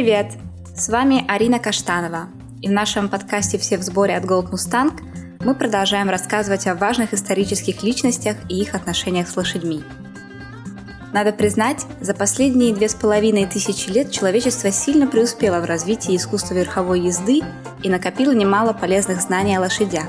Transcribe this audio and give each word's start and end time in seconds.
Привет! 0.00 0.32
С 0.74 0.88
вами 0.88 1.26
Арина 1.28 1.58
Каштанова. 1.58 2.28
И 2.62 2.68
в 2.68 2.72
нашем 2.72 3.10
подкасте 3.10 3.58
«Все 3.58 3.76
в 3.76 3.82
сборе» 3.82 4.16
от 4.16 4.24
Gold 4.24 4.50
Mustang 4.50 4.98
мы 5.40 5.54
продолжаем 5.54 6.08
рассказывать 6.08 6.66
о 6.66 6.74
важных 6.74 7.12
исторических 7.12 7.82
личностях 7.82 8.38
и 8.48 8.62
их 8.62 8.74
отношениях 8.74 9.28
с 9.28 9.36
лошадьми. 9.36 9.84
Надо 11.12 11.32
признать, 11.32 11.84
за 12.00 12.14
последние 12.14 12.74
две 12.74 12.88
с 12.88 12.94
половиной 12.94 13.44
тысячи 13.44 13.90
лет 13.90 14.10
человечество 14.10 14.70
сильно 14.70 15.06
преуспело 15.06 15.60
в 15.60 15.66
развитии 15.66 16.16
искусства 16.16 16.54
верховой 16.54 17.00
езды 17.00 17.42
и 17.82 17.90
накопило 17.90 18.32
немало 18.32 18.72
полезных 18.72 19.20
знаний 19.20 19.56
о 19.56 19.60
лошадях. 19.60 20.08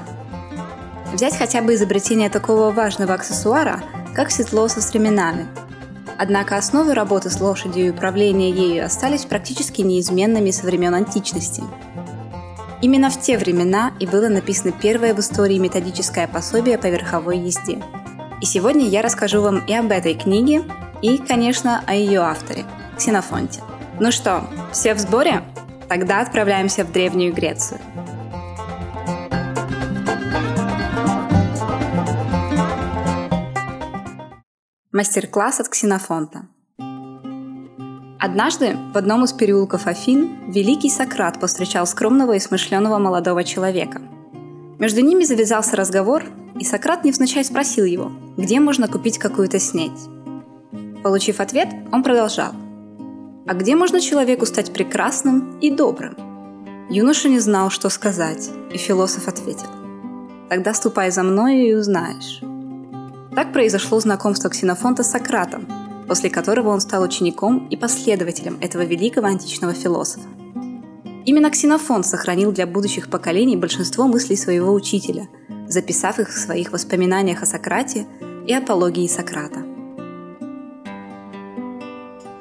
Взять 1.12 1.36
хотя 1.38 1.62
бы 1.62 1.76
изобретение 1.76 2.30
такого 2.30 2.72
важного 2.72 3.16
аксессуара, 3.16 3.84
как 4.16 4.32
седло 4.32 4.70
со 4.70 4.80
стременами– 4.80 5.48
Однако 6.24 6.56
основы 6.56 6.94
работы 6.94 7.32
с 7.32 7.42
лошадью 7.42 7.88
и 7.88 7.90
управления 7.90 8.52
ею 8.52 8.86
остались 8.86 9.26
практически 9.26 9.82
неизменными 9.82 10.52
со 10.52 10.68
времен 10.68 10.94
античности. 10.94 11.64
Именно 12.80 13.10
в 13.10 13.20
те 13.20 13.40
времена 13.40 13.92
и 14.00 14.06
было 14.06 14.28
написано 14.28 14.72
первое 14.72 15.16
в 15.16 15.20
истории 15.20 15.58
методическое 15.58 16.28
пособие 16.28 16.78
по 16.78 16.86
верховой 16.86 17.40
езде. 17.40 17.82
И 18.40 18.46
сегодня 18.46 18.88
я 18.88 19.02
расскажу 19.02 19.42
вам 19.42 19.66
и 19.66 19.74
об 19.74 19.92
этой 19.92 20.14
книге, 20.14 20.62
и, 21.02 21.18
конечно, 21.18 21.84
о 21.88 21.96
ее 21.96 22.20
авторе– 22.20 22.66
Ксенофонте. 23.00 23.62
Ну 24.00 24.12
что, 24.12 24.44
все 24.72 24.94
в 24.94 25.00
сборе? 25.00 25.42
Тогда 25.90 26.22
отправляемся 26.22 26.86
в 26.86 26.92
Древнюю 26.92 27.34
Грецию– 27.34 27.80
Мастер-класс 35.02 35.60
от 35.60 35.68
Ксенофонта. 35.68 36.46
Однажды 38.20 38.78
в 38.94 38.98
одном 39.00 39.24
из 39.24 39.34
переулков 39.34 39.88
Афин 39.88 40.52
великий 40.52 40.92
Сократ 40.92 41.40
повстречал 41.40 41.88
скромного 41.88 42.34
и 42.34 42.40
смышленого 42.40 43.00
молодого 43.00 43.44
человека. 43.44 44.00
Между 44.78 45.02
ними 45.02 45.24
завязался 45.24 45.76
разговор, 45.76 46.26
и 46.54 46.64
Сократ 46.64 47.04
невзначай 47.04 47.44
спросил 47.44 47.86
его, 47.86 48.12
где 48.38 48.60
можно 48.60 48.88
купить 48.88 49.18
какую-то 49.18 49.58
снеть. 49.58 50.08
Получив 51.02 51.40
ответ, 51.40 51.70
он 51.92 52.04
продолжал. 52.04 52.52
«А 53.48 53.56
где 53.56 53.76
можно 53.76 54.00
человеку 54.00 54.46
стать 54.46 54.72
прекрасным 54.72 55.58
и 55.62 55.72
добрым?» 55.72 56.16
Юноша 56.92 57.28
не 57.28 57.40
знал, 57.40 57.72
что 57.72 57.90
сказать, 57.90 58.52
и 58.72 58.78
философ 58.78 59.28
ответил. 59.28 59.70
«Тогда 60.48 60.76
ступай 60.76 61.10
за 61.10 61.24
мною 61.24 61.68
и 61.68 61.74
узнаешь». 61.74 62.44
Так 63.34 63.54
произошло 63.54 63.98
знакомство 64.02 64.50
Ксенофонта 64.50 65.04
с 65.04 65.12
Сократом, 65.12 65.66
после 66.08 66.30
которого 66.30 66.70
он 66.70 66.82
стал 66.82 67.02
учеником 67.04 67.66
и 67.70 67.78
последователем 67.78 68.58
этого 68.60 68.84
великого 68.84 69.28
античного 69.28 69.74
философа. 69.74 70.28
Именно 71.26 71.50
Ксенофонт 71.50 72.06
сохранил 72.06 72.52
для 72.52 72.68
будущих 72.68 73.10
поколений 73.10 73.56
большинство 73.56 74.06
мыслей 74.06 74.36
своего 74.36 74.74
учителя, 74.74 75.30
записав 75.70 76.20
их 76.20 76.30
в 76.30 76.38
своих 76.38 76.74
воспоминаниях 76.74 77.42
о 77.42 77.46
Сократе 77.46 78.06
и 78.46 78.54
апологии 78.54 79.08
Сократа. 79.08 79.64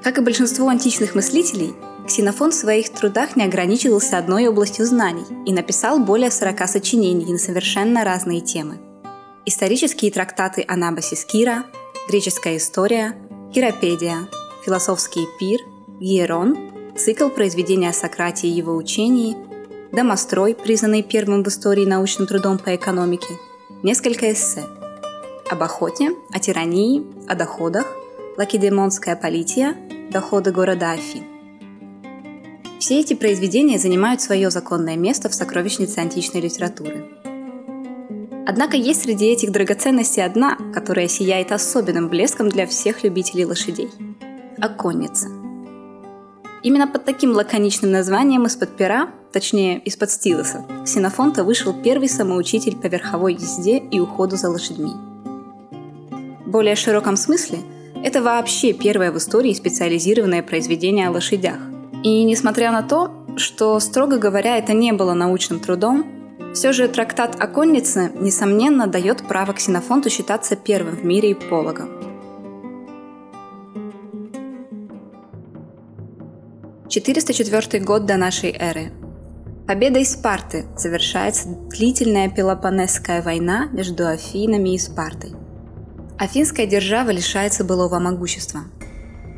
Как 0.02 0.18
и 0.18 0.22
большинство 0.22 0.68
античных 0.68 1.14
мыслителей, 1.14 1.74
Ксенофон 2.08 2.50
в 2.50 2.54
своих 2.54 2.90
трудах 2.90 3.36
не 3.36 3.44
ограничивался 3.44 4.18
одной 4.18 4.48
областью 4.48 4.86
знаний 4.86 5.26
и 5.46 5.52
написал 5.52 6.00
более 6.00 6.32
40 6.32 6.66
сочинений 6.66 7.30
на 7.30 7.38
совершенно 7.38 8.02
разные 8.02 8.40
темы– 8.40 8.80
исторические 9.50 10.12
трактаты 10.12 10.64
Анабасис 10.68 11.24
Кира, 11.24 11.64
греческая 12.08 12.56
история, 12.56 13.16
Киропедия, 13.52 14.28
философский 14.64 15.26
пир, 15.40 15.58
Гиерон, 15.98 16.56
цикл 16.96 17.28
произведения 17.28 17.90
о 17.90 17.92
Сократе 17.92 18.46
и 18.46 18.52
его 18.52 18.76
учении, 18.76 19.36
Домострой, 19.90 20.54
признанный 20.54 21.02
первым 21.02 21.42
в 21.42 21.48
истории 21.48 21.84
научным 21.84 22.28
трудом 22.28 22.58
по 22.58 22.76
экономике, 22.76 23.40
несколько 23.82 24.32
эссе 24.32 24.64
об 25.50 25.64
охоте, 25.64 26.10
о 26.32 26.38
тирании, 26.38 27.04
о 27.28 27.34
доходах, 27.34 27.86
Лакедемонская 28.36 29.16
полития, 29.16 29.74
доходы 30.12 30.52
города 30.52 30.92
Афин. 30.92 31.24
Все 32.78 33.00
эти 33.00 33.14
произведения 33.14 33.80
занимают 33.80 34.20
свое 34.20 34.48
законное 34.48 34.96
место 34.96 35.28
в 35.28 35.34
сокровищнице 35.34 35.98
античной 35.98 36.40
литературы– 36.40 37.04
Однако 38.46 38.76
есть 38.76 39.02
среди 39.02 39.26
этих 39.26 39.52
драгоценностей 39.52 40.24
одна, 40.24 40.56
которая 40.74 41.08
сияет 41.08 41.52
особенным 41.52 42.08
блеском 42.08 42.48
для 42.48 42.66
всех 42.66 43.04
любителей 43.04 43.44
лошадей– 43.44 43.90
оконница. 44.60 45.28
Именно 46.62 46.88
под 46.88 47.04
таким 47.04 47.32
лаконичным 47.32 47.90
названием 47.90 48.44
из-под 48.46 48.76
пера, 48.76 49.10
точнее 49.32 49.78
из-под 49.78 50.10
стилуса, 50.10 50.64
Ксенофонта 50.84 51.42
вышел 51.42 51.72
первый 51.72 52.08
самоучитель 52.08 52.76
по 52.76 52.86
верховой 52.86 53.34
езде 53.34 53.78
и 53.78 53.98
уходу 53.98 54.36
за 54.36 54.50
лошадьми. 54.50 54.92
В 56.44 56.50
более 56.50 56.76
широком 56.76 57.16
смысле 57.16 57.60
это 58.02 58.22
вообще 58.22 58.72
первое 58.72 59.12
в 59.12 59.18
истории 59.18 59.54
специализированное 59.54 60.42
произведение 60.42 61.08
о 61.08 61.12
лошадях. 61.12 61.58
И 62.02 62.24
несмотря 62.24 62.72
на 62.72 62.82
то, 62.82 63.10
что, 63.36 63.78
строго 63.80 64.18
говоря, 64.18 64.58
это 64.58 64.72
не 64.72 64.92
было 64.92 65.14
научным 65.14 65.60
трудом, 65.60 66.04
все 66.54 66.72
же 66.72 66.88
трактат 66.88 67.36
о 67.40 67.46
коннице, 67.46 68.10
несомненно, 68.14 68.86
дает 68.86 69.26
право 69.26 69.52
Ксенофонту 69.52 70.10
считаться 70.10 70.56
первым 70.56 70.96
в 70.96 71.04
мире 71.04 71.32
ипологом. 71.32 72.00
четыреста 76.90 77.78
год 77.78 78.04
до 78.04 78.16
нашей 78.16 78.50
эры. 78.50 78.90
Победой 79.68 80.04
Спарты 80.04 80.66
завершается 80.76 81.48
длительная 81.48 82.28
Пелопонесская 82.28 83.22
война 83.22 83.66
между 83.66 84.08
Афинами 84.08 84.74
и 84.74 84.78
Спартой. 84.78 85.32
Афинская 86.18 86.66
держава 86.66 87.10
лишается 87.10 87.62
былого 87.62 88.00
могущества. 88.00 88.62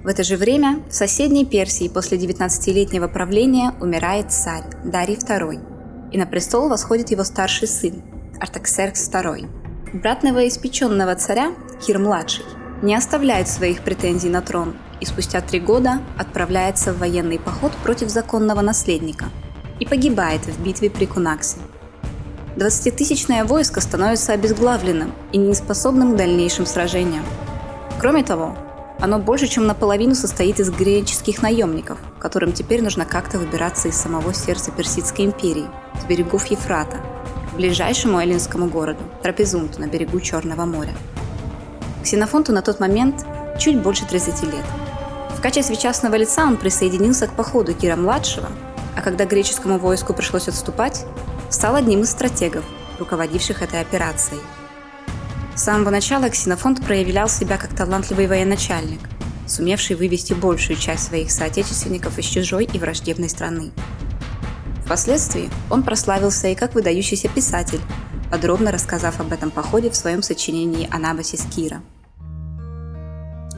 В 0.03 0.07
это 0.07 0.25
же 0.25 0.39
время 0.39 0.83
в 0.89 0.95
соседней 0.95 1.45
Персии 1.45 1.89
после 1.89 2.17
19-летнего 2.17 3.07
правления 3.07 3.75
умирает 3.81 4.33
царь 4.33 4.65
Дарий 4.83 5.17
II– 5.17 5.69
и 6.13 6.19
на 6.19 6.27
престол 6.27 6.69
восходит 6.69 7.11
его 7.11 7.25
старший 7.25 7.67
сын, 7.67 8.03
Артаксеркс 8.41 9.11
II. 9.11 9.49
Брат 9.95 10.23
новоиспеченного 10.23 11.15
царя, 11.17 11.53
Кир-младший, 11.81 12.45
не 12.83 12.95
оставляет 12.95 13.49
своих 13.49 13.83
претензий 13.83 14.29
на 14.29 14.43
трон 14.43 14.75
и 15.01 15.05
спустя 15.05 15.41
три 15.41 15.61
года 15.61 16.01
отправляется 16.19 16.93
в 16.93 16.99
военный 16.99 17.39
поход 17.39 17.73
против 17.83 18.09
законного 18.09 18.61
наследника 18.61 19.27
и 19.81 19.87
погибает 19.87 20.43
в 20.47 20.63
битве 20.63 20.91
при 20.91 21.07
Кунаксе. 21.07 21.59
Двадцатитысячное 22.57 23.45
войско 23.45 23.81
становится 23.81 24.33
обезглавленным 24.33 25.13
и 25.33 25.39
неспособным 25.39 26.13
к 26.13 26.17
дальнейшим 26.17 26.67
сражениям. 26.67 27.25
Кроме 27.99 28.23
того, 28.23 28.57
оно 29.03 29.19
больше, 29.19 29.49
чем 29.49 29.67
наполовину 29.67 30.15
состоит 30.15 30.61
из 30.61 30.71
греческих 30.71 31.43
наемников, 31.43 31.99
которым 32.21 32.53
теперь 32.53 32.85
нужно 32.85 33.05
как-то 33.05 33.37
выбираться 33.37 33.89
из 33.89 33.97
самого 33.97 34.33
сердца 34.33 34.71
Персидской 34.71 35.25
империи, 35.25 35.67
с 36.01 36.05
берегов 36.05 36.47
Ефрата, 36.47 36.99
к 37.51 37.57
ближайшему 37.57 38.21
эллинскому 38.21 38.69
городу, 38.69 39.03
Трапезунту 39.21 39.81
на 39.81 39.89
берегу 39.89 40.21
Черного 40.21 40.67
моря. 40.67 40.95
Ксенофонту 42.05 42.53
на 42.53 42.63
тот 42.63 42.79
момент 42.79 43.27
чуть 43.59 43.83
больше 43.83 44.07
30 44.07 44.45
лет. 44.45 44.65
В 45.37 45.43
качестве 45.43 45.75
частного 45.75 46.15
лица 46.15 46.47
он 46.47 46.57
присоединился 46.57 47.27
к 47.27 47.33
походу 47.33 47.75
Кира-младшего, 47.75 48.51
а 48.97 49.03
когда 49.03 49.25
греческому 49.25 49.79
войску 49.79 50.15
пришлось 50.15 50.47
отступать, 50.47 51.05
стал 51.51 51.75
одним 51.75 52.03
из 52.03 52.11
стратегов, 52.11 52.65
руководивших 53.01 53.63
этой 53.63 53.81
операцией– 53.81 54.41
с 55.63 55.65
самого 55.65 55.91
начала 55.91 56.29
Ксенофонт 56.29 56.85
проявлял 56.85 57.29
себя 57.29 57.57
как 57.57 57.73
талантливый 57.73 58.27
военачальник, 58.27 58.99
сумевший 59.47 59.95
вывести 59.95 60.33
большую 60.33 60.77
часть 60.77 61.05
своих 61.05 61.31
соотечественников 61.31 62.19
из 62.19 62.25
чужой 62.25 62.65
и 62.73 62.79
враждебной 62.81 63.29
страны. 63.29 63.71
Впоследствии 64.85 65.51
он 65.71 65.85
прославился 65.85 66.49
и 66.49 66.57
как 66.57 66.75
выдающийся 66.75 67.29
писатель, 67.29 67.79
подробно 68.29 68.73
рассказав 68.73 69.21
об 69.21 69.33
этом 69.33 69.53
походе 69.53 69.89
в 69.89 69.95
своем 69.95 70.21
сочинении 70.25 70.89
«Анабасис 70.91 71.43
Кира». 71.55 71.81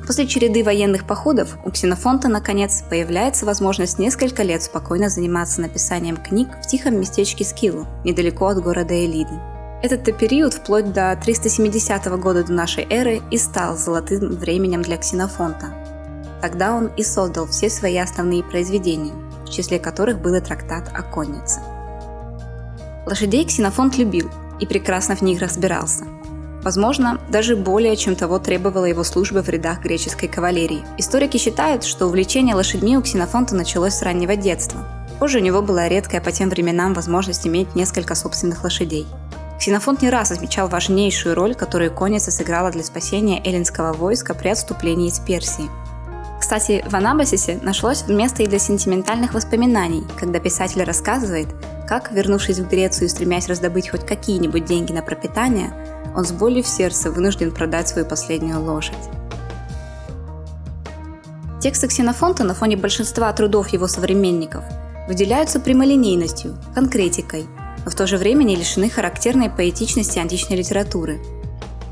После 0.06 0.26
череды 0.26 0.62
военных 0.62 1.06
походов 1.06 1.56
у 1.64 1.70
Ксенофонта, 1.70 2.28
наконец, 2.28 2.84
появляется 2.90 3.46
возможность 3.46 3.98
несколько 3.98 4.42
лет 4.42 4.62
спокойно 4.62 5.08
заниматься 5.08 5.62
написанием 5.62 6.18
книг 6.18 6.48
в 6.62 6.66
тихом 6.66 7.00
местечке 7.00 7.46
Скиллу, 7.46 7.86
недалеко 8.04 8.48
от 8.48 8.62
города 8.62 8.92
Элиды– 8.92 9.40
этот 9.92 10.16
период, 10.16 10.54
вплоть 10.54 10.92
до 10.92 11.14
370 11.22 12.06
года 12.19 12.42
до 12.42 12.52
нашей 12.52 12.86
эры, 12.88 13.20
и 13.31 13.36
стал 13.36 13.76
золотым 13.76 14.31
временем 14.31 14.81
для 14.81 14.96
Ксенофонта. 14.96 15.75
Тогда 16.40 16.75
он 16.75 16.86
и 16.96 17.02
создал 17.02 17.46
все 17.46 17.69
свои 17.69 17.98
основные 17.98 18.42
произведения, 18.42 19.12
в 19.44 19.50
числе 19.50 19.78
которых 19.78 20.20
был 20.20 20.34
и 20.34 20.40
трактат 20.40 20.90
о 20.94 21.02
коннице. 21.02 21.60
Лошадей 23.06 23.44
Ксенофонт 23.44 23.98
любил 23.98 24.31
и 24.58 24.66
прекрасно 24.66 25.16
в 25.16 25.22
них 25.22 25.40
разбирался. 25.40 26.04
Возможно, 26.62 27.20
даже 27.28 27.54
более, 27.54 27.94
чем 27.94 28.16
того 28.16 28.38
требовала 28.38 28.87
его 28.87 29.04
служба 29.04 29.42
в 29.42 29.50
рядах 29.50 29.82
греческой 29.82 30.30
кавалерии. 30.30 30.82
Историки 30.96 31.37
считают, 31.37 31.84
что 31.84 32.06
увлечение 32.06 32.54
лошадьми 32.54 32.96
у 32.96 33.02
Ксенофонта 33.02 33.54
началось 33.54 33.94
с 33.94 34.02
раннего 34.02 34.34
детства. 34.34 34.80
Позже 35.19 35.40
у 35.40 35.42
него 35.42 35.60
была 35.60 35.88
редкая 35.88 36.22
по 36.22 36.32
тем 36.32 36.48
временам 36.48 36.94
возможность 36.94 37.46
иметь 37.46 37.75
несколько 37.75 38.14
собственных 38.14 38.64
лошадей. 38.64 39.06
Ксенофонт 39.58 40.02
не 40.02 40.10
раз 40.10 40.30
отмечал 40.30 40.68
важнейшую 40.68 41.34
роль, 41.34 41.54
которую 41.54 41.92
конница 41.92 42.30
сыграла 42.30 42.70
для 42.70 42.82
спасения 42.82 43.40
эллинского 43.44 43.92
войска 43.92 44.34
при 44.34 44.48
отступлении 44.48 45.08
из 45.08 45.18
Персии. 45.20 45.70
Кстати, 46.38 46.84
в 46.86 46.94
Анабасисе 46.94 47.58
нашлось 47.62 48.06
место 48.06 48.42
и 48.42 48.46
для 48.46 48.58
сентиментальных 48.58 49.32
воспоминаний, 49.32 50.04
когда 50.18 50.40
писатель 50.40 50.82
рассказывает, 50.82 51.48
как, 51.88 52.12
вернувшись 52.12 52.58
в 52.58 52.68
Грецию 52.68 53.06
и 53.06 53.10
стремясь 53.10 53.48
раздобыть 53.48 53.88
хоть 53.88 54.04
какие-нибудь 54.04 54.64
деньги 54.64 54.92
на 54.92 55.02
пропитание, 55.02 55.72
он 56.14 56.24
с 56.24 56.32
болью 56.32 56.62
в 56.62 56.68
сердце 56.68 57.10
вынужден 57.10 57.50
продать 57.50 57.88
свою 57.88 58.06
последнюю 58.06 58.60
лошадь. 58.60 58.94
Тексты 61.60 61.88
Ксенофонта 61.88 62.44
на 62.44 62.52
фоне 62.52 62.76
большинства 62.76 63.32
трудов 63.32 63.68
его 63.68 63.88
современников 63.88 64.64
выделяются 65.08 65.60
прямолинейностью, 65.60 66.58
конкретикой, 66.74 67.46
но 67.84 67.90
в 67.90 67.94
то 67.94 68.06
же 68.06 68.16
время 68.16 68.44
не 68.44 68.56
лишены 68.56 68.90
характерной 68.90 69.50
поэтичности 69.50 70.19
античной 70.19 70.56
литературы. 70.56 71.20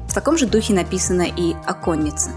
В 0.09 0.15
таком 0.15 0.37
же 0.37 0.47
духе 0.47 0.75
написано 0.75 1.23
и 1.23 1.55
«Оконница». 1.67 2.31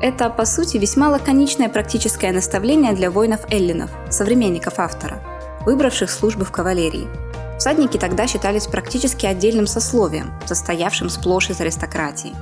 Это, 0.00 0.30
по 0.30 0.44
сути, 0.44 0.76
весьма 0.76 1.08
лаконичное 1.08 1.68
практическое 1.68 2.32
наставление 2.32 2.92
для 2.92 3.10
воинов-эллинов, 3.10 3.90
современников 4.10 4.78
автора, 4.78 5.20
выбравших 5.66 6.10
службы 6.10 6.44
в 6.44 6.52
кавалерии– 6.52 7.08
Всадники 7.58 7.96
тогда 7.98 8.28
считались 8.28 8.68
практически 8.68 9.26
отдельным 9.26 9.66
сословием, 9.66 10.32
состоявшим 10.46 11.10
сплошь 11.10 11.50
из 11.50 11.60
аристократии. 11.60 12.32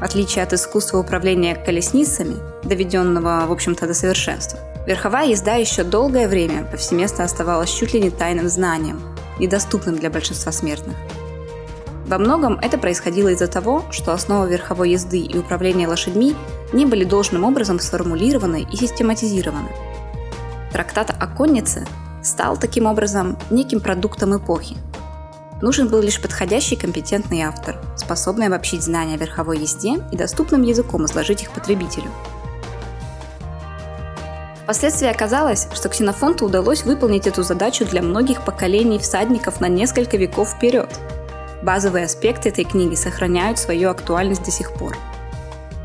В 0.00 0.02
отличие 0.02 0.42
от 0.42 0.52
искусства 0.52 0.98
управления 0.98 1.54
колесницами, 1.54 2.34
доведенного, 2.64 3.46
в 3.46 3.52
общем-то, 3.52 3.86
до 3.86 3.94
совершенства, 3.94 4.58
верховая 4.84 5.28
езда 5.28 5.54
еще 5.54 5.84
долгое 5.84 6.26
время 6.26 6.64
повсеместно 6.64 7.22
оставалась 7.22 7.70
чуть 7.70 7.94
ли 7.94 8.00
не 8.00 8.10
тайным 8.10 8.48
знанием, 8.48 9.00
недоступным 9.42 9.96
для 9.96 10.08
большинства 10.08 10.52
смертных. 10.52 10.96
Во 12.06 12.18
многом 12.18 12.58
это 12.60 12.78
происходило 12.78 13.28
из-за 13.28 13.46
того, 13.46 13.84
что 13.90 14.12
основы 14.12 14.50
верховой 14.50 14.90
езды 14.90 15.18
и 15.18 15.38
управления 15.38 15.88
лошадьми 15.88 16.34
не 16.72 16.84
были 16.86 17.04
должным 17.04 17.44
образом 17.44 17.78
сформулированы 17.78 18.66
и 18.70 18.76
систематизированы. 18.76 19.68
Трактат 20.72 21.14
о 21.18 21.26
коннице 21.26 21.86
стал 22.22 22.56
таким 22.56 22.86
образом 22.86 23.38
неким 23.50 23.80
продуктом 23.80 24.36
эпохи. 24.36 24.76
Нужен 25.60 25.88
был 25.88 26.00
лишь 26.00 26.20
подходящий 26.20 26.76
компетентный 26.76 27.42
автор, 27.42 27.80
способный 27.96 28.46
обобщить 28.46 28.82
знания 28.82 29.14
о 29.14 29.18
верховой 29.18 29.58
езде 29.58 30.02
и 30.10 30.16
доступным 30.16 30.62
языком 30.62 31.04
изложить 31.04 31.42
их 31.42 31.52
потребителю. 31.52 32.10
Впоследствии 34.64 35.08
оказалось, 35.08 35.68
что 35.74 35.88
Ксенофонту 35.88 36.46
удалось 36.46 36.84
выполнить 36.84 37.26
эту 37.26 37.42
задачу 37.42 37.84
для 37.84 38.02
многих 38.02 38.44
поколений 38.44 38.98
всадников 38.98 39.60
на 39.60 39.68
несколько 39.68 40.16
веков 40.16 40.50
вперед. 40.50 40.88
Базовые 41.62 42.06
аспекты 42.06 42.48
этой 42.48 42.64
книги 42.64 42.94
сохраняют 42.94 43.58
свою 43.58 43.90
актуальность 43.90 44.44
до 44.44 44.50
сих 44.50 44.72
пор. 44.72 44.96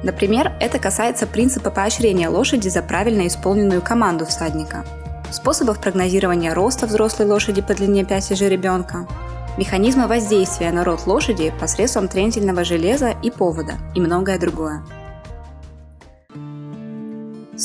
Например, 0.04 0.54
это 0.60 0.80
касается 0.80 1.26
принципа 1.26 1.72
поощрения 1.72 2.30
лошади 2.30 2.70
за 2.70 2.82
правильно 2.82 3.28
исполненную 3.28 3.82
команду 3.82 4.26
всадника– 4.26 4.86
способов 5.32 5.80
прогнозирования 5.80 6.54
роста 6.54 6.88
взрослой 6.88 7.28
лошади 7.28 7.62
по 7.62 7.74
длине 7.74 8.06
пяти 8.06 8.36
жеребенка, 8.36 9.08
механизмы 9.58 10.08
воздействия 10.08 10.72
на 10.72 10.84
рот 10.84 11.06
лошади 11.06 11.54
посредством 11.60 12.08
трентельного 12.08 12.64
железа 12.64 13.14
и 13.24 13.32
повода 13.32 13.74
и 13.96 14.00
многое 14.00 14.40
другое. 14.40 14.84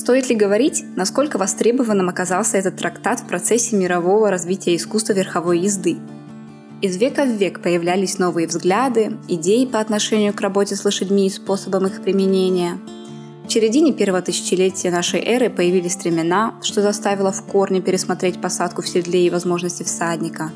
Стоит 0.03 0.29
ли 0.29 0.35
говорить, 0.35 0.85
насколько 0.97 1.39
востребованным 1.39 2.09
оказался 2.09 2.59
этот 2.59 2.75
трактат 2.77 3.21
в 3.21 3.29
процессе 3.29 3.77
мирового 3.77 4.33
развития 4.33 4.75
искусства 4.75 5.13
верховой 5.13 5.61
езды? 5.61 5.99
Из 6.81 6.97
века 6.97 7.25
в 7.25 7.29
век 7.29 7.63
появлялись 7.63 8.19
новые 8.19 8.49
взгляды, 8.49 9.17
идеи 9.29 9.65
по 9.65 9.79
отношению 9.79 10.35
к 10.35 10.41
работе 10.41 10.75
с 10.75 10.85
лошадьми 10.85 11.29
и 11.29 11.31
способам 11.31 11.87
их 11.87 12.03
применения– 12.03 12.81
в 13.47 13.53
середине 13.53 13.93
первого 13.93 14.23
тысячелетия 14.23 14.91
нашей 14.91 15.21
эры 15.21 15.51
появились 15.51 15.93
стремена, 15.93 16.55
что 16.63 16.81
заставило 16.81 17.33
в 17.33 17.43
корне 17.43 17.81
пересмотреть 17.83 18.41
посадку 18.41 18.83
в 18.83 18.89
седле 18.89 19.27
и 19.27 19.31
возможности 19.31 19.83
всадника. 19.83 20.53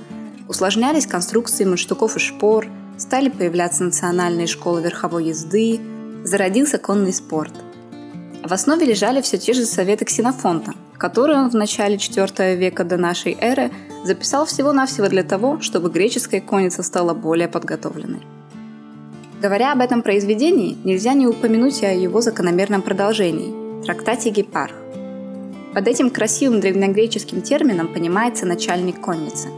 Усложнялись 0.49 1.07
конструкции 1.07 1.65
мундштуков 1.65 2.17
и 2.17 2.21
шпор, 2.21 2.67
стали 2.97 3.29
появляться 3.29 3.85
национальные 3.85 4.47
школы 4.47 4.83
верховой 4.83 5.27
езды, 5.27 5.81
зародился 6.25 6.79
конный 6.79 7.13
спорт. 7.13 7.53
В 8.47 8.53
основе 8.53 8.87
лежали 8.87 9.21
все 9.23 9.39
те 9.39 9.53
же 9.55 9.67
советы 9.67 10.05
Ксенофонта, 10.05 10.73
которые 10.99 11.41
он 11.41 11.51
в 11.51 11.55
начале 11.55 11.97
IV 11.97 12.55
века 12.55 12.85
до 12.85 12.97
нашей 12.97 13.37
эры 13.41 13.73
записал 14.05 14.47
всего-навсего 14.47 15.09
для 15.09 15.25
того, 15.25 15.61
чтобы 15.61 15.91
греческая 15.91 16.41
конница 16.41 16.85
стала 16.85 17.13
более 17.13 17.49
подготовленной. 17.49 18.21
Говоря 19.43 19.73
об 19.73 19.81
этом 19.81 20.01
произведении, 20.01 20.79
нельзя 20.85 21.15
не 21.15 21.27
упомянуть 21.27 21.83
о 21.83 21.93
его 21.93 22.21
закономерном 22.21 22.83
продолжении– 22.83 23.83
трактате 23.85 24.31
Гепарх. 24.31 24.77
Под 25.75 25.89
этим 25.89 26.11
красивым 26.11 26.61
древнегреческим 26.61 27.43
термином 27.43 27.93
понимается 27.93 28.47
начальник 28.47 29.01
конницы. 29.01 29.49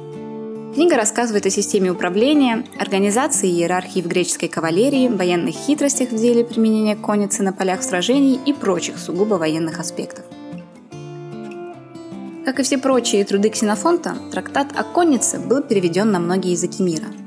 Книга 0.75 0.97
рассказывает 0.97 1.47
о 1.47 1.51
системе 1.51 1.91
управления, 1.91 2.65
организации 2.79 3.49
и 3.49 3.61
иерархии 3.61 4.01
в 4.01 4.07
греческой 4.07 4.49
кавалерии, 4.49 5.09
военных 5.09 5.55
хитростях 5.55 6.11
в 6.11 6.17
деле 6.17 6.45
применения 6.45 6.97
конницы 6.97 7.43
на 7.43 7.53
полях 7.53 7.83
сражений 7.83 8.39
и 8.47 8.53
прочих 8.53 8.99
сугубо 8.99 9.35
военных 9.35 9.81
аспектов. 9.81 10.25
Как 12.45 12.61
и 12.61 12.63
все 12.63 12.79
прочие 12.79 13.25
труды 13.25 13.51
Ксенофонта, 13.51 14.17
трактат 14.31 14.69
о 14.75 14.85
коннице 14.85 15.39
был 15.39 15.63
переведен 15.63 16.11
на 16.11 16.19
многие 16.19 16.53
языки 16.53 16.83
мира– 16.83 17.07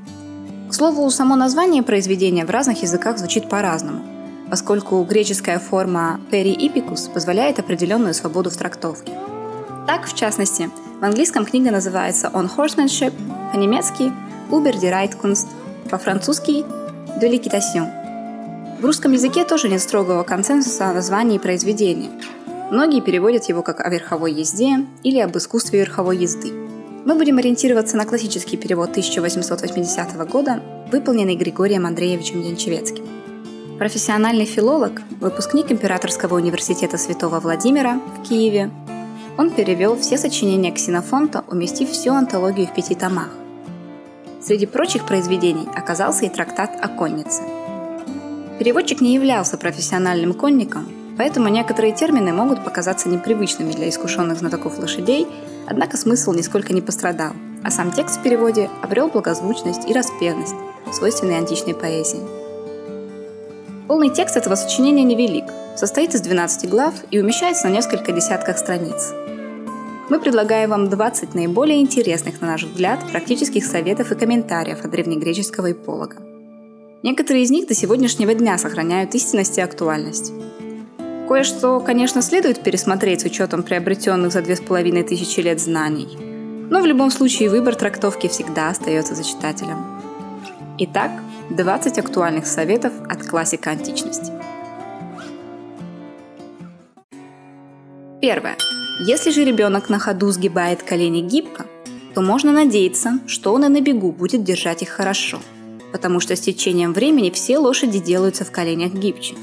к 0.72 0.74
слову, 0.74 1.10
само 1.10 1.36
название 1.36 1.84
произведения 1.84 2.46
в 2.46 2.50
разных 2.50 2.82
языках 2.82 3.18
звучит 3.18 3.50
по-разному, 3.50 4.04
поскольку 4.50 5.04
греческая 5.04 5.60
форма 5.60 6.22
«peri-ipicus» 6.32 7.12
позволяет 7.12 7.60
определенную 7.60 8.14
свободу 8.14 8.50
в 8.50 8.56
трактовке. 8.56 9.12
Так, 9.92 10.08
в 10.08 10.16
частности, 10.16 10.70
в 11.02 11.04
английском 11.04 11.44
книга 11.44 11.70
называется 11.70 12.32
«On 12.34 12.50
Horsemanship», 12.50 13.12
по-немецки 13.52 14.10
«Über 14.50 14.72
die 14.72 14.90
Reitkunst», 14.90 15.48
по-французски 15.90 16.64
«De 17.20 17.30
l'équitation». 17.30 17.90
В 18.80 18.86
русском 18.86 19.12
языке 19.12 19.44
тоже 19.44 19.68
нет 19.68 19.82
строгого 19.82 20.24
консенсуса 20.24 20.88
о 20.88 20.94
названии 20.94 21.40
произведения. 21.40 22.10
Многие 22.72 23.02
переводят 23.02 23.50
его 23.50 23.64
как 23.64 23.82
о 23.82 23.90
верховой 23.90 24.32
езде 24.32 24.86
или 25.04 25.20
об 25.20 25.36
искусстве 25.36 25.80
верховой 25.80 26.20
езды. 26.20 26.54
Мы 27.04 27.16
будем 27.16 27.38
ориентироваться 27.38 27.98
на 27.98 28.06
классический 28.06 28.56
перевод 28.56 28.92
1880 28.92 30.16
года, 30.30 30.64
выполненный 30.90 31.36
Григорием 31.36 31.86
Андреевичем 31.86 32.40
Янчевецким. 32.40 33.04
Профессиональный 33.78 34.46
филолог, 34.46 35.02
выпускник 35.20 35.70
Императорского 35.70 36.36
университета 36.36 36.98
Святого 36.98 37.42
Владимира 37.42 37.96
в 37.96 38.26
Киеве, 38.26 38.72
он 39.42 39.52
перевел 39.52 40.00
все 40.00 40.18
сочинения 40.18 40.72
Ксенофонта, 40.72 41.44
уместив 41.48 41.90
всю 41.90 42.14
антологию 42.14 42.68
в 42.68 42.74
пяти 42.74 42.96
томах. 42.96 43.30
Среди 44.42 44.66
прочих 44.66 45.06
произведений 45.06 45.68
оказался 45.76 46.26
и 46.26 46.30
трактат 46.30 46.72
о 46.82 46.88
коннице. 46.88 47.42
Переводчик 48.60 49.02
не 49.02 49.14
являлся 49.14 49.58
профессиональным 49.58 50.34
конником, 50.34 50.88
поэтому 51.18 51.50
некоторые 51.50 51.94
термины 51.94 52.32
могут 52.32 52.64
показаться 52.64 53.10
непривычными 53.10 53.74
для 53.74 53.90
искушенных 53.90 54.38
знатоков 54.38 54.80
лошадей– 54.80 55.28
Однако 55.68 55.96
смысл 55.96 56.34
нисколько 56.34 56.74
не 56.74 56.82
пострадал, 56.82 57.32
а 57.64 57.72
сам 57.72 57.92
текст 57.92 58.20
в 58.20 58.24
переводе 58.24 58.70
обрел 58.82 59.08
благозвучность 59.08 59.90
и 59.90 59.94
распевность, 59.94 60.56
свойственные 60.92 61.38
античной 61.38 61.74
поэзии. 61.74 62.20
Полный 63.88 64.10
текст 64.10 64.36
этого 64.36 64.56
сочинения 64.56 65.04
невелик, 65.04 65.46
состоит 65.78 66.14
из 66.14 66.22
12 66.22 66.70
глав 66.70 66.94
и 67.10 67.20
умещается 67.20 67.68
на 67.68 67.74
несколько 67.74 68.12
десятках 68.12 68.58
страниц. 68.58 69.14
Мы 70.12 70.20
предлагаем 70.20 70.72
вам 70.72 70.90
20 70.90 71.36
наиболее 71.36 71.80
интересных, 71.80 72.42
на 72.42 72.48
наш 72.48 72.64
взгляд, 72.64 73.00
практических 73.14 73.64
советов 73.64 74.12
и 74.12 74.16
комментариев 74.16 74.84
от 74.84 74.92
древнегреческого 74.92 75.72
эполога. 75.72 76.18
Некоторые 77.02 77.46
из 77.46 77.50
них 77.50 77.66
до 77.70 77.74
сегодняшнего 77.74 78.34
дня 78.34 78.58
сохраняют 78.58 79.16
истинность 79.16 79.58
и 79.58 79.62
актуальность. 79.62 80.34
Кое-что, 81.30 81.80
конечно, 81.80 82.22
следует 82.22 82.62
пересмотреть 82.62 83.22
с 83.22 83.24
учетом 83.24 83.64
приобретенных 83.64 84.34
за 84.34 84.42
две 84.42 84.58
с 84.58 84.60
половиной 84.60 85.04
тысячи 85.04 85.40
лет 85.40 85.62
знаний. 85.62 86.10
Но 86.70 86.82
в 86.82 86.86
любом 86.86 87.10
случае 87.10 87.50
выбор 87.50 87.76
трактовки 87.76 88.28
всегда 88.28 88.68
остается 88.68 89.16
за 89.16 89.24
читателем. 89.24 89.78
Итак, 90.78 91.12
20 91.52 92.00
актуальных 92.00 92.48
советов 92.48 92.92
от 93.08 93.26
классика 93.26 93.70
античности. 93.70 94.34
Первое. 98.20 98.58
Если 99.00 99.32
же 99.32 99.44
ребенок 99.44 99.90
на 99.90 100.00
ходу 100.00 100.30
сгибает 100.32 100.84
колени 100.84 101.22
гибко, 101.22 101.66
то 102.14 102.22
можно 102.22 102.52
надеяться, 102.52 103.20
что 103.26 103.54
он 103.54 103.66
и 103.66 103.70
на 103.70 103.82
бегу 103.82 104.12
будет 104.12 104.44
держать 104.44 104.82
их 104.82 104.90
хорошо. 104.90 105.40
потому 105.92 106.20
что 106.20 106.36
с 106.36 106.40
течением 106.40 106.94
времени 106.94 107.30
все 107.30 107.58
лошади 107.58 108.00
делаются 108.00 108.46
в 108.46 108.52
коленях 108.52 108.94
гибче. 108.94 109.36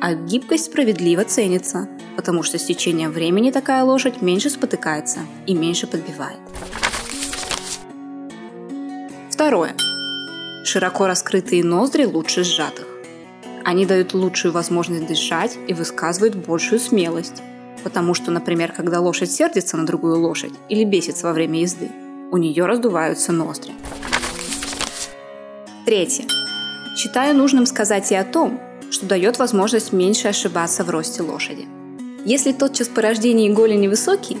А 0.00 0.14
гибкость 0.14 0.66
справедливо 0.66 1.24
ценится, 1.24 1.88
потому 2.16 2.42
что 2.42 2.58
с 2.58 2.64
течением 2.64 3.12
времени 3.12 3.50
такая 3.50 3.84
лошадь 3.84 4.22
меньше 4.22 4.50
спотыкается 4.50 5.20
и 5.46 5.54
меньше 5.54 5.86
подбивает. 5.86 6.38
Второе. 9.30 9.74
Широко 10.64 11.06
раскрытые 11.06 11.64
ноздри 11.64 12.04
лучше 12.04 12.44
сжатых. 12.44 12.86
Они 13.64 13.86
дают 13.86 14.14
лучшую 14.14 14.52
возможность 14.52 15.06
дышать 15.06 15.56
и 15.68 15.74
высказывают 15.74 16.34
большую 16.34 16.80
смелость. 16.80 17.42
Потому 17.84 18.14
что, 18.14 18.30
например, 18.30 18.72
когда 18.72 19.00
лошадь 19.00 19.30
сердится 19.30 19.76
на 19.76 19.86
другую 19.86 20.20
лошадь 20.20 20.52
или 20.68 20.84
бесится 20.84 21.26
во 21.26 21.32
время 21.32 21.60
езды, 21.60 21.90
у 22.30 22.36
нее 22.36 22.66
раздуваются 22.66 23.32
ноздри. 23.32 23.72
Третье. 25.86 26.26
Считаю 26.96 27.36
нужным 27.36 27.64
сказать 27.64 28.10
и 28.12 28.14
о 28.14 28.24
том, 28.24 28.60
что 28.90 29.06
дает 29.06 29.38
возможность 29.38 29.92
меньше 29.92 30.28
ошибаться 30.28 30.84
в 30.84 30.90
росте 30.90 31.22
лошади. 31.22 31.66
Если 32.24 32.52
тотчас 32.52 32.88
по 32.88 33.00
рождении 33.00 33.48
голени 33.48 33.88
высокий, 33.88 34.38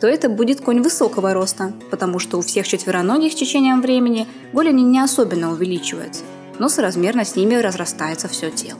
то 0.00 0.06
это 0.06 0.28
будет 0.28 0.60
конь 0.60 0.82
высокого 0.82 1.32
роста, 1.34 1.72
потому 1.90 2.18
что 2.18 2.38
у 2.38 2.42
всех 2.42 2.68
четвероногих 2.68 3.32
с 3.32 3.36
течением 3.36 3.80
времени 3.80 4.26
голени 4.52 4.82
не 4.82 5.00
особенно 5.00 5.52
увеличиваются, 5.52 6.22
но 6.58 6.68
соразмерно 6.68 7.24
с 7.24 7.36
ними 7.36 7.54
разрастается 7.54 8.28
все 8.28 8.50
тело. 8.50 8.78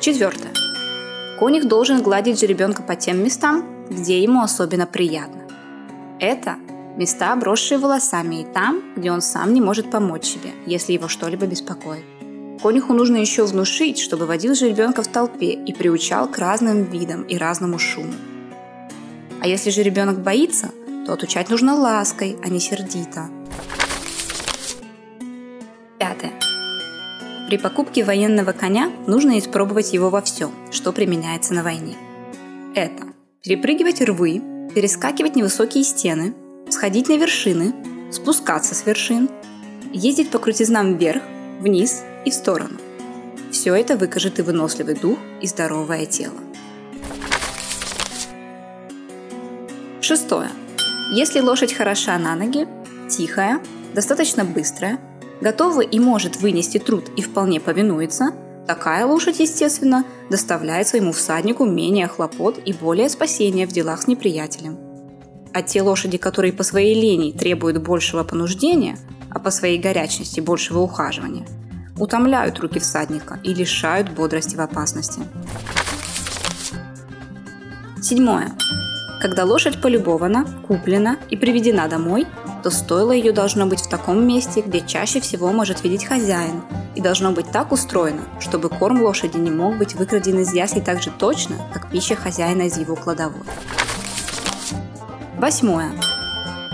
Четвертое. 0.00 0.63
Конюх 1.44 1.66
должен 1.66 2.00
гладить 2.00 2.40
жеребенка 2.40 2.82
по 2.82 2.96
тем 2.96 3.22
местам, 3.22 3.66
где 3.90 4.22
ему 4.22 4.40
особенно 4.40 4.86
приятно. 4.86 5.42
Это 6.18 6.56
места, 6.96 7.34
обросшие 7.34 7.76
волосами, 7.76 8.36
и 8.36 8.44
там, 8.46 8.80
где 8.96 9.12
он 9.12 9.20
сам 9.20 9.52
не 9.52 9.60
может 9.60 9.90
помочь 9.90 10.24
себе, 10.24 10.52
если 10.64 10.94
его 10.94 11.06
что-либо 11.06 11.44
беспокоит. 11.44 12.02
Конюху 12.62 12.94
нужно 12.94 13.18
еще 13.18 13.44
внушить, 13.44 13.98
чтобы 13.98 14.24
водил 14.24 14.54
же 14.54 14.70
ребенка 14.70 15.02
в 15.02 15.08
толпе 15.08 15.52
и 15.52 15.74
приучал 15.74 16.28
к 16.28 16.38
разным 16.38 16.84
видам 16.84 17.24
и 17.24 17.36
разному 17.36 17.78
шуму. 17.78 18.14
А 19.42 19.46
если 19.46 19.68
же 19.68 19.82
ребенок 19.82 20.22
боится, 20.22 20.70
то 21.04 21.12
отучать 21.12 21.50
нужно 21.50 21.74
лаской, 21.74 22.38
а 22.42 22.48
не 22.48 22.58
сердито. 22.58 23.28
При 27.46 27.58
покупке 27.58 28.04
военного 28.04 28.52
коня 28.52 28.90
нужно 29.06 29.38
испробовать 29.38 29.92
его 29.92 30.08
во 30.08 30.22
всем, 30.22 30.50
что 30.70 30.92
применяется 30.92 31.52
на 31.52 31.62
войне. 31.62 31.94
Это 32.74 33.04
перепрыгивать 33.42 34.00
рвы, 34.00 34.42
перескакивать 34.74 35.36
невысокие 35.36 35.84
стены, 35.84 36.34
сходить 36.70 37.08
на 37.08 37.18
вершины, 37.18 37.74
спускаться 38.10 38.74
с 38.74 38.86
вершин, 38.86 39.28
ездить 39.92 40.30
по 40.30 40.38
крутизнам 40.38 40.96
вверх, 40.96 41.22
вниз 41.60 42.02
и 42.24 42.30
в 42.30 42.34
сторону. 42.34 42.78
Все 43.52 43.74
это 43.74 43.96
выкажет 43.96 44.38
и 44.38 44.42
выносливый 44.42 44.94
дух, 44.94 45.18
и 45.42 45.46
здоровое 45.46 46.06
тело. 46.06 46.40
Шестое. 50.00 50.48
Если 51.12 51.40
лошадь 51.40 51.74
хороша 51.74 52.18
на 52.18 52.34
ноги, 52.34 52.66
тихая, 53.08 53.60
достаточно 53.94 54.44
быстрая, 54.44 54.98
готова 55.40 55.80
и 55.80 55.98
может 55.98 56.36
вынести 56.36 56.78
труд 56.78 57.04
и 57.16 57.22
вполне 57.22 57.60
повинуется, 57.60 58.32
такая 58.66 59.06
лошадь, 59.06 59.40
естественно, 59.40 60.04
доставляет 60.30 60.88
своему 60.88 61.12
всаднику 61.12 61.64
менее 61.64 62.08
хлопот 62.08 62.58
и 62.64 62.72
более 62.72 63.08
спасения 63.08 63.66
в 63.66 63.72
делах 63.72 64.02
с 64.02 64.06
неприятелем– 64.06 64.78
а 65.54 65.62
те 65.62 65.82
лошади, 65.82 66.18
которые 66.18 66.52
по 66.52 66.64
своей 66.64 67.00
лени 67.00 67.30
требуют 67.30 67.78
большего 67.78 68.24
понуждения, 68.24 68.98
а 69.30 69.38
по 69.38 69.52
своей 69.52 69.78
горячности 69.78 70.40
большего 70.40 70.80
ухаживания, 70.80 71.46
утомляют 71.96 72.58
руки 72.58 72.80
всадника 72.80 73.38
и 73.44 73.54
лишают 73.54 74.10
бодрости 74.10 74.56
в 74.56 74.60
опасности. 74.60 75.20
Седьмое. 78.02 78.52
Когда 79.24 79.46
лошадь 79.46 79.80
полюбована, 79.80 80.44
куплена 80.68 81.16
и 81.30 81.36
приведена 81.38 81.88
домой, 81.88 82.26
то 82.62 82.68
стоило 82.68 83.10
ее 83.10 83.32
должно 83.32 83.64
быть 83.64 83.80
в 83.80 83.88
таком 83.88 84.28
месте, 84.28 84.60
где 84.60 84.82
чаще 84.82 85.18
всего 85.18 85.50
может 85.50 85.82
видеть 85.82 86.04
хозяин, 86.04 86.60
и 86.94 87.00
должно 87.00 87.32
быть 87.32 87.50
так 87.50 87.72
устроено, 87.72 88.20
чтобы 88.38 88.68
корм 88.68 89.00
лошади 89.00 89.38
не 89.38 89.50
мог 89.50 89.78
быть 89.78 89.94
выкраден 89.94 90.40
из 90.40 90.52
ясли 90.52 90.80
так 90.80 91.02
же 91.02 91.10
точно, 91.10 91.56
как 91.72 91.90
пища 91.90 92.16
хозяина 92.16 92.64
из 92.64 92.76
его 92.76 92.96
кладовой. 92.96 93.40
Восьмое. 95.38 95.92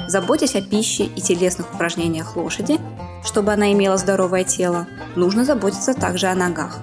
Заботясь 0.08 0.56
о 0.56 0.60
пище 0.60 1.04
и 1.04 1.20
телесных 1.20 1.72
упражнениях 1.72 2.34
лошади, 2.34 2.80
чтобы 3.22 3.52
она 3.52 3.70
имела 3.70 3.96
здоровое 3.96 4.42
тело, 4.42 4.88
нужно 5.14 5.44
заботиться 5.44 5.94
также 5.94 6.26
о 6.26 6.34
ногах. 6.34 6.78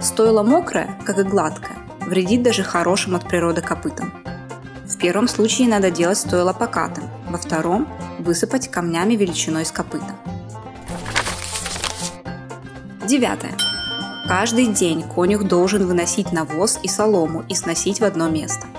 Стоило 0.00 0.44
мокрое, 0.44 0.96
как 1.04 1.18
и 1.18 1.24
гладкое, 1.24 1.78
вредит 2.02 2.44
даже 2.44 2.62
хорошим 2.62 3.16
от 3.16 3.26
природы 3.26 3.60
копытам. 3.60 4.12
В 4.98 5.00
первом 5.00 5.28
случае 5.28 5.68
надо 5.68 5.92
делать 5.92 6.18
стоило 6.18 6.52
покатым, 6.52 7.04
во 7.30 7.38
втором– 7.38 7.88
высыпать 8.18 8.68
камнями 8.68 9.14
величиной 9.14 9.64
с 9.64 9.70
копыта. 9.70 10.16
Девятое. 13.06 13.56
Каждый 14.26 14.66
день 14.66 15.02
конюх 15.02 15.44
должен 15.44 15.86
выносить 15.86 16.32
навоз 16.32 16.80
и 16.82 16.88
солому 16.88 17.44
и 17.48 17.54
сносить 17.54 18.00
в 18.00 18.04
одно 18.04 18.28
место– 18.28 18.66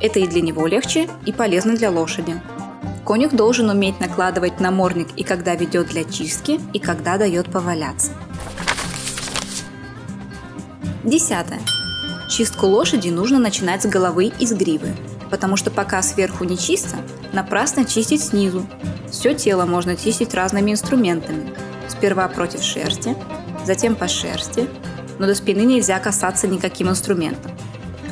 это 0.00 0.20
и 0.20 0.26
для 0.26 0.42
него 0.42 0.66
легче, 0.66 1.08
и 1.24 1.32
полезно 1.32 1.74
для 1.74 1.90
лошади. 1.90 2.40
Конюх 3.06 3.32
должен 3.32 3.70
уметь 3.70 3.98
накладывать 3.98 4.60
намордник 4.60 5.08
и 5.16 5.24
когда 5.24 5.54
ведет 5.54 5.88
для 5.88 6.04
чистки, 6.04 6.60
и 6.72 6.78
когда 6.78 7.16
дает 7.16 7.50
поваляться. 7.50 8.12
Десятое. 11.04 11.60
Чистку 12.28 12.66
лошади 12.66 13.08
нужно 13.08 13.38
начинать 13.38 13.82
с 13.82 13.86
головы 13.86 14.32
и 14.38 14.46
с 14.46 14.52
гривы, 14.52 14.94
потому 15.30 15.56
что 15.56 15.70
пока 15.70 16.02
сверху 16.02 16.44
не 16.44 16.58
чисто, 16.58 16.96
напрасно 17.32 17.84
чистить 17.84 18.22
снизу. 18.22 18.66
Все 19.10 19.34
тело 19.34 19.64
можно 19.64 19.96
чистить 19.96 20.34
разными 20.34 20.72
инструментами. 20.72 21.54
Сперва 21.88 22.28
против 22.28 22.62
шерсти, 22.62 23.16
затем 23.64 23.94
по 23.94 24.08
шерсти, 24.08 24.68
но 25.18 25.26
до 25.26 25.34
спины 25.34 25.60
нельзя 25.60 25.98
касаться 25.98 26.48
никаким 26.48 26.88
инструментом 26.88 27.52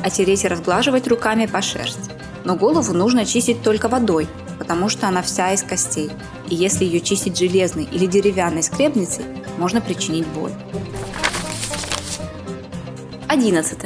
а 0.05 0.11
тереть 0.11 0.43
и 0.43 0.47
разглаживать 0.47 1.07
руками 1.07 1.47
по 1.47 1.63
шерсти. 1.63 2.11
Но 2.43 2.55
голову 2.55 2.93
нужно 2.93 3.25
чистить 3.25 3.63
только 3.63 3.87
водой, 3.87 4.27
потому 4.59 4.87
что 4.87 5.07
она 5.07 5.23
вся 5.23 5.51
из 5.51 5.63
костей. 5.63 6.11
И 6.47 6.53
если 6.53 6.85
ее 6.85 7.01
чистить 7.01 7.39
железной 7.39 7.85
или 7.91 8.05
деревянной 8.05 8.61
скребницей, 8.61 9.25
можно 9.57 9.81
причинить 9.81 10.27
боль. 10.27 10.51
11. 13.27 13.77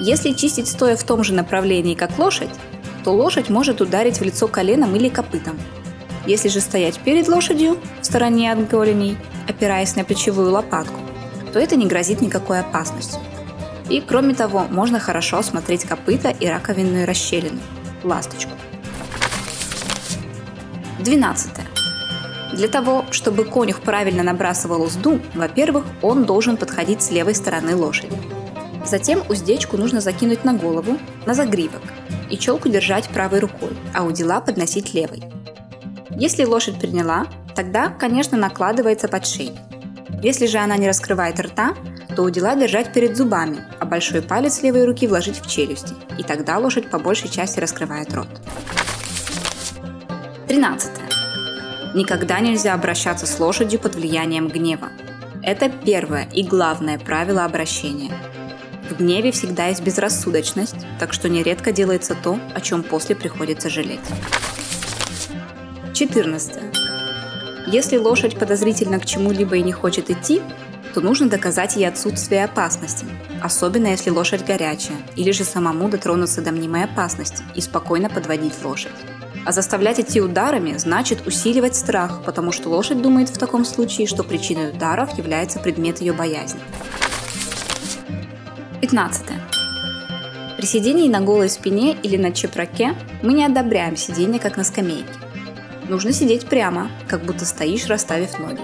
Если 0.00 0.32
чистить 0.32 0.68
стоя 0.68 0.96
в 0.96 1.02
том 1.02 1.24
же 1.24 1.34
направлении, 1.34 1.94
как 1.94 2.18
лошадь, 2.18 2.50
то 3.04 3.12
лошадь 3.12 3.50
может 3.50 3.80
ударить 3.80 4.18
в 4.18 4.24
лицо 4.24 4.46
коленом 4.46 4.94
или 4.94 5.08
копытом. 5.08 5.58
Если 6.26 6.48
же 6.48 6.60
стоять 6.60 7.00
перед 7.00 7.28
лошадью, 7.28 7.78
в 8.00 8.04
стороне 8.04 8.52
от 8.52 8.70
голеней, 8.70 9.16
опираясь 9.48 9.96
на 9.96 10.04
плечевую 10.04 10.52
лопатку, 10.52 11.00
то 11.52 11.58
это 11.58 11.74
не 11.74 11.86
грозит 11.86 12.20
никакой 12.20 12.60
опасностью. 12.60 13.20
И 13.90 14.00
кроме 14.00 14.34
того, 14.34 14.66
можно 14.70 15.00
хорошо 15.00 15.38
осмотреть 15.38 15.84
копыта 15.84 16.30
и 16.30 16.46
раковинную 16.46 17.06
расщелину– 17.06 17.60
ласточку. 18.04 18.52
12. 21.00 21.50
Для 22.52 22.68
того, 22.68 23.04
чтобы 23.10 23.44
конюх 23.44 23.80
правильно 23.80 24.22
набрасывал 24.22 24.82
узду, 24.82 25.20
во-первых, 25.34 25.84
он 26.00 26.24
должен 26.24 26.56
подходить 26.56 27.02
с 27.02 27.10
левой 27.10 27.34
стороны 27.34 27.74
лошади. 27.74 28.16
Затем 28.84 29.22
уздечку 29.28 29.76
нужно 29.76 30.00
закинуть 30.00 30.44
на 30.44 30.54
голову, 30.54 30.98
на 31.26 31.34
загривок, 31.34 31.82
и 32.30 32.36
челку 32.36 32.68
держать 32.68 33.08
правой 33.08 33.40
рукой, 33.40 33.76
а 33.94 34.04
удила 34.04 34.40
подносить 34.40 34.94
левой. 34.94 35.22
Если 36.10 36.44
лошадь 36.44 36.78
приняла, 36.78 37.26
тогда, 37.54 37.88
конечно, 37.88 38.36
накладывается 38.36 39.08
подшейник. 39.08 39.60
Если 40.22 40.46
же 40.46 40.58
она 40.58 40.76
не 40.76 40.88
раскрывает 40.88 41.40
рта, 41.40 41.74
то 42.14 42.22
удила 42.22 42.54
держать 42.54 42.92
перед 42.92 43.16
зубами, 43.16 43.64
а 43.80 43.86
большой 43.86 44.22
палец 44.22 44.62
левой 44.62 44.84
руки 44.84 45.06
вложить 45.06 45.40
в 45.40 45.48
челюсти, 45.48 45.94
и 46.18 46.22
тогда 46.22 46.58
лошадь 46.58 46.90
по 46.90 46.98
большей 46.98 47.28
части 47.28 47.60
раскрывает 47.60 48.12
рот. 48.12 48.28
13. 50.48 50.90
Никогда 51.94 52.40
нельзя 52.40 52.74
обращаться 52.74 53.26
с 53.26 53.40
лошадью 53.40 53.80
под 53.80 53.94
влиянием 53.94 54.48
гнева. 54.48 54.90
Это 55.42 55.68
первое 55.68 56.28
и 56.32 56.42
главное 56.42 56.98
правило 56.98 57.44
обращения. 57.44 58.12
В 58.92 58.98
гневе 58.98 59.32
всегда 59.32 59.68
есть 59.68 59.80
безрассудочность, 59.80 60.76
так 60.98 61.14
что 61.14 61.30
нередко 61.30 61.72
делается 61.72 62.14
то, 62.14 62.38
о 62.54 62.60
чем 62.60 62.82
после 62.82 63.16
приходится 63.16 63.70
жалеть. 63.70 64.00
14. 65.94 66.58
Если 67.68 67.96
лошадь 67.96 68.38
подозрительно 68.38 69.00
к 69.00 69.06
чему-либо 69.06 69.56
и 69.56 69.62
не 69.62 69.72
хочет 69.72 70.10
идти, 70.10 70.42
то 70.92 71.00
нужно 71.00 71.30
доказать 71.30 71.76
ей 71.76 71.88
отсутствие 71.88 72.44
опасности, 72.44 73.06
особенно 73.42 73.86
если 73.86 74.10
лошадь 74.10 74.44
горячая, 74.44 74.98
или 75.16 75.30
же 75.30 75.44
самому 75.44 75.88
дотронуться 75.88 76.42
до 76.42 76.52
мнимой 76.52 76.84
опасности 76.84 77.42
и 77.54 77.62
спокойно 77.62 78.10
подводить 78.10 78.62
лошадь. 78.62 78.92
А 79.46 79.52
заставлять 79.52 80.00
идти 80.00 80.20
ударами 80.20 80.76
значит 80.76 81.26
усиливать 81.26 81.76
страх, 81.76 82.24
потому 82.26 82.52
что 82.52 82.68
лошадь 82.68 83.00
думает 83.00 83.30
в 83.30 83.38
таком 83.38 83.64
случае, 83.64 84.06
что 84.06 84.22
причиной 84.22 84.68
ударов 84.68 85.16
является 85.16 85.60
предмет 85.60 86.02
ее 86.02 86.12
боязни. 86.12 86.60
15. 88.82 89.26
При 90.56 90.66
сидении 90.66 91.08
на 91.08 91.20
голой 91.20 91.48
спине 91.48 91.96
или 92.02 92.16
на 92.16 92.32
чепраке 92.32 92.96
мы 93.22 93.32
не 93.32 93.44
одобряем 93.44 93.96
сидение 93.96 94.40
как 94.40 94.56
на 94.56 94.64
скамейке. 94.64 95.08
Нужно 95.88 96.10
сидеть 96.12 96.46
прямо, 96.46 96.90
как 97.06 97.22
будто 97.22 97.46
стоишь, 97.46 97.86
расставив 97.86 98.40
ноги. 98.40 98.60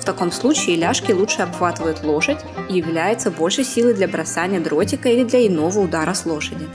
В 0.00 0.04
таком 0.04 0.32
случае 0.32 0.74
ляжки 0.74 1.12
лучше 1.12 1.42
обхватывают 1.42 2.02
лошадь 2.02 2.40
и 2.68 2.78
является 2.78 3.30
больше 3.30 3.62
силы 3.62 3.94
для 3.94 4.08
бросания 4.08 4.58
дротика 4.58 5.08
или 5.08 5.22
для 5.22 5.46
иного 5.46 5.78
удара 5.78 6.14
с 6.14 6.26
лошади. 6.26 6.66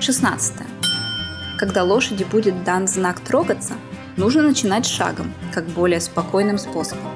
16. 0.00 0.54
Когда 1.56 1.84
лошади 1.84 2.24
будет 2.24 2.64
дан 2.64 2.88
знак 2.88 3.20
трогаться, 3.20 3.74
нужно 4.16 4.42
начинать 4.42 4.86
шагом, 4.86 5.32
как 5.54 5.66
более 5.66 6.00
спокойным 6.00 6.58
способом. 6.58 7.12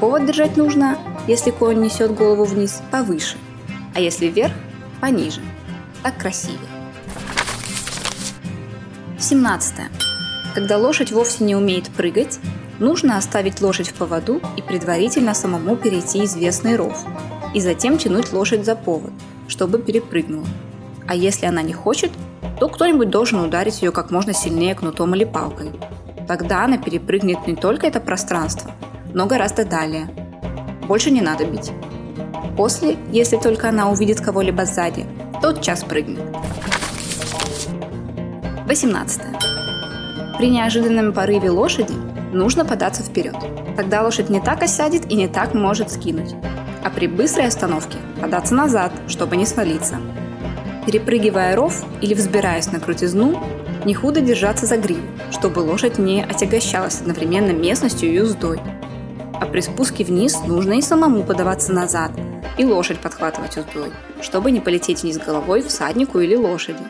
Повод 0.00 0.26
держать 0.26 0.58
нужно, 0.58 0.98
если 1.26 1.50
конь 1.50 1.80
несет 1.80 2.14
голову 2.14 2.44
вниз, 2.44 2.82
повыше, 2.90 3.36
а 3.94 4.00
если 4.00 4.26
вверх, 4.26 4.52
пониже. 5.00 5.40
Так 6.02 6.18
красивее. 6.18 6.58
17. 9.18 9.74
Когда 10.54 10.78
лошадь 10.78 11.10
вовсе 11.10 11.44
не 11.44 11.56
умеет 11.56 11.88
прыгать, 11.90 12.38
нужно 12.78 13.16
оставить 13.16 13.60
лошадь 13.60 13.88
в 13.88 13.94
поводу 13.94 14.40
и 14.56 14.62
предварительно 14.62 15.34
самому 15.34 15.76
перейти 15.76 16.24
известный 16.24 16.76
ров, 16.76 16.96
и 17.54 17.60
затем 17.60 17.98
тянуть 17.98 18.32
лошадь 18.32 18.64
за 18.64 18.76
повод, 18.76 19.12
чтобы 19.48 19.78
перепрыгнула. 19.78 20.46
А 21.08 21.14
если 21.14 21.46
она 21.46 21.62
не 21.62 21.72
хочет, 21.72 22.10
то 22.60 22.68
кто-нибудь 22.68 23.10
должен 23.10 23.40
ударить 23.40 23.82
ее 23.82 23.92
как 23.92 24.10
можно 24.10 24.32
сильнее 24.32 24.74
кнутом 24.74 25.14
или 25.14 25.24
палкой. 25.24 25.72
Тогда 26.26 26.64
она 26.64 26.78
перепрыгнет 26.78 27.46
не 27.46 27.54
только 27.54 27.86
это 27.86 28.00
пространство, 28.00 28.72
но 29.12 29.26
гораздо 29.26 29.64
далее. 29.64 30.08
Больше 30.86 31.10
не 31.10 31.20
надо 31.20 31.44
бить. 31.44 31.72
После, 32.56 32.96
если 33.10 33.36
только 33.36 33.68
она 33.68 33.90
увидит 33.90 34.20
кого-либо 34.20 34.64
сзади, 34.64 35.04
тот 35.42 35.60
час 35.62 35.84
прыгнет. 35.84 36.22
18. 38.66 39.20
При 40.38 40.48
неожиданном 40.48 41.12
порыве 41.12 41.50
лошади 41.50 41.94
нужно 42.32 42.64
податься 42.64 43.02
вперед. 43.02 43.34
Тогда 43.76 44.02
лошадь 44.02 44.30
не 44.30 44.40
так 44.40 44.62
осядет 44.62 45.10
и 45.10 45.16
не 45.16 45.28
так 45.28 45.54
может 45.54 45.90
скинуть. 45.90 46.34
А 46.84 46.90
при 46.90 47.08
быстрой 47.08 47.48
остановке 47.48 47.98
податься 48.20 48.54
назад, 48.54 48.92
чтобы 49.08 49.36
не 49.36 49.44
свалиться. 49.44 49.96
Перепрыгивая 50.86 51.56
ров 51.56 51.84
или 52.00 52.14
взбираясь 52.14 52.70
на 52.70 52.78
крутизну, 52.78 53.42
не 53.84 53.94
худо 53.94 54.20
держаться 54.20 54.66
за 54.66 54.76
гриву, 54.76 55.02
чтобы 55.32 55.60
лошадь 55.60 55.98
не 55.98 56.22
отягощалась 56.22 57.00
одновременно 57.00 57.50
местностью 57.50 58.12
и 58.12 58.20
уздой. 58.20 58.60
А 59.40 59.46
при 59.46 59.60
спуске 59.60 60.04
вниз 60.04 60.36
нужно 60.46 60.74
и 60.74 60.82
самому 60.82 61.22
подаваться 61.22 61.72
назад, 61.72 62.12
и 62.58 62.64
лошадь 62.64 63.00
подхватывать 63.00 63.56
уздой, 63.56 63.92
чтобы 64.20 64.50
не 64.50 64.60
полететь 64.60 65.02
вниз 65.02 65.18
головой 65.18 65.62
всаднику 65.62 66.20
или 66.20 66.34
лошади. 66.34 66.82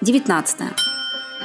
19. 0.00 0.56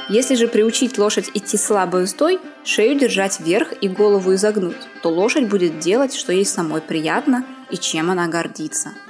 Если 0.08 0.34
же 0.34 0.48
приучить 0.48 0.98
лошадь 0.98 1.30
идти 1.34 1.56
слабой 1.56 2.04
уздой, 2.04 2.40
шею 2.64 2.98
держать 2.98 3.40
вверх 3.40 3.72
и 3.80 3.88
голову 3.88 4.34
изогнуть, 4.34 4.76
то 5.02 5.10
лошадь 5.10 5.48
будет 5.48 5.78
делать, 5.78 6.14
что 6.14 6.32
ей 6.32 6.46
самой 6.46 6.80
приятно 6.80 7.44
и 7.70 7.76
чем 7.76 8.10
она 8.10 8.26
гордится– 8.26 8.90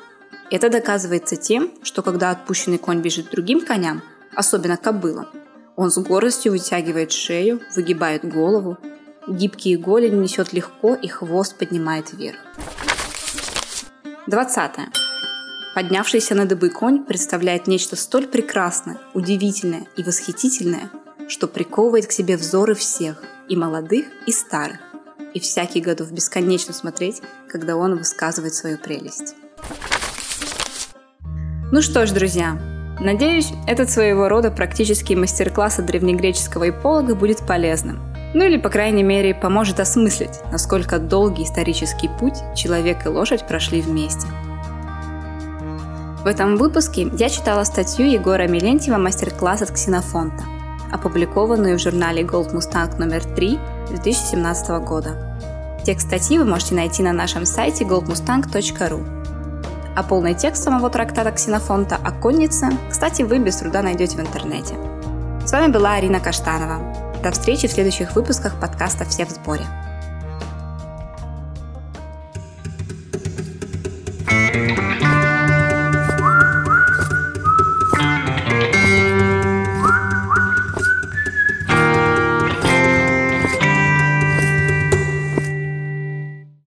это 0.50 0.70
доказывается 0.70 1.36
тем, 1.36 1.70
что 1.82 2.02
когда 2.02 2.30
отпущенный 2.30 2.78
конь 2.78 3.02
бежит 3.02 3.30
другим 3.30 3.60
коням, 3.60 4.02
особенно 4.34 4.78
кобылам, 4.78 5.26
он 5.76 5.90
с 5.90 5.98
гордостью 5.98 6.52
вытягивает 6.52 7.12
шею, 7.12 7.60
выгибает 7.76 8.24
голову, 8.24 8.78
гибкие 9.28 9.76
голени 9.78 10.16
несет 10.16 10.52
легко 10.52 10.94
и 10.94 11.08
хвост 11.08 11.56
поднимает 11.56 12.12
вверх. 12.12 12.38
20. 14.26 14.70
Поднявшийся 15.74 16.34
на 16.34 16.44
дыбы 16.44 16.70
конь 16.70 17.04
представляет 17.04 17.66
нечто 17.66 17.96
столь 17.96 18.26
прекрасное, 18.26 18.98
удивительное 19.14 19.86
и 19.96 20.02
восхитительное, 20.02 20.90
что 21.28 21.46
приковывает 21.46 22.06
к 22.06 22.12
себе 22.12 22.36
взоры 22.36 22.74
всех, 22.74 23.22
и 23.48 23.56
молодых, 23.56 24.06
и 24.26 24.32
старых, 24.32 24.80
и 25.34 25.40
всякий 25.40 25.80
готов 25.80 26.12
бесконечно 26.12 26.74
смотреть, 26.74 27.22
когда 27.48 27.76
он 27.76 27.96
высказывает 27.96 28.54
свою 28.54 28.76
прелесть. 28.76 29.34
Ну 31.70 31.82
что 31.82 32.06
ж, 32.06 32.10
друзья, 32.10 32.58
надеюсь, 33.00 33.52
этот 33.66 33.90
своего 33.90 34.28
рода 34.28 34.50
практический 34.50 35.16
мастер-класс 35.16 35.78
от 35.78 35.86
древнегреческого 35.86 36.70
эполога 36.70 37.14
будет 37.14 37.46
полезным. 37.46 38.00
Ну 38.34 38.44
или, 38.44 38.58
по 38.58 38.68
крайней 38.68 39.02
мере, 39.02 39.34
поможет 39.34 39.80
осмыслить, 39.80 40.40
насколько 40.52 40.98
долгий 40.98 41.44
исторический 41.44 42.08
путь 42.08 42.36
человек 42.54 43.06
и 43.06 43.08
лошадь 43.08 43.46
прошли 43.46 43.80
вместе. 43.80 44.26
В 46.22 46.26
этом 46.26 46.56
выпуске 46.56 47.08
я 47.16 47.28
читала 47.28 47.64
статью 47.64 48.06
Егора 48.06 48.46
Милентьева 48.48 48.98
«Мастер-класс 48.98 49.62
от 49.62 49.70
Ксенофонта», 49.70 50.44
опубликованную 50.92 51.78
в 51.78 51.82
журнале 51.82 52.22
Gold 52.22 52.52
Mustang 52.52 52.98
номер 52.98 53.24
3 53.24 53.58
2017 53.90 54.68
года. 54.84 55.38
Текст 55.84 56.08
статьи 56.08 56.38
вы 56.38 56.44
можете 56.44 56.74
найти 56.74 57.02
на 57.02 57.12
нашем 57.12 57.46
сайте 57.46 57.84
goldmustang.ru 57.84 59.18
а 59.98 60.02
полный 60.04 60.34
текст 60.34 60.62
самого 60.62 60.90
трактата 60.90 61.32
Ксенофонта 61.32 61.96
о 61.96 62.12
коннице, 62.12 62.68
кстати, 62.88 63.22
вы 63.22 63.40
без 63.40 63.56
труда 63.56 63.82
найдете 63.82 64.16
в 64.16 64.20
интернете. 64.20 64.76
С 65.44 65.50
вами 65.50 65.72
была 65.72 65.94
Арина 65.94 66.20
Каштанова. 66.20 67.07
До 67.22 67.32
встречи 67.32 67.66
в 67.66 67.72
следующих 67.72 68.14
выпусках 68.14 68.60
подкаста 68.60 69.04
«Все 69.04 69.26
в 69.26 69.30
сборе». 69.30 69.66